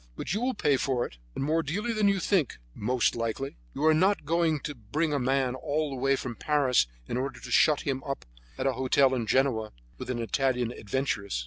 But 0.15 0.33
you 0.33 0.41
will 0.41 0.55
pay 0.55 0.77
for 0.77 1.05
it, 1.05 1.19
and 1.35 1.43
more 1.43 1.61
dearly 1.61 1.93
than 1.93 2.07
you 2.07 2.19
think, 2.19 2.57
most 2.73 3.15
likely. 3.15 3.57
You 3.75 3.85
are 3.85 3.93
not 3.93 4.25
going 4.25 4.59
to 4.61 4.73
bring 4.73 5.13
a 5.13 5.19
man 5.19 5.53
all 5.53 5.91
the 5.91 5.95
way 6.01 6.15
from 6.15 6.33
Paris 6.35 6.87
in 7.07 7.17
order 7.17 7.39
to 7.39 7.51
shut 7.51 7.81
him 7.81 8.01
up 8.03 8.25
at 8.57 8.65
a 8.65 8.73
hotel 8.73 9.13
in 9.13 9.27
Genoa 9.27 9.73
with 9.99 10.09
an 10.09 10.17
Italian 10.17 10.73
adventuress." 10.73 11.39